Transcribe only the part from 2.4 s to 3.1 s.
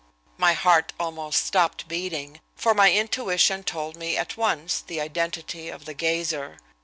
for my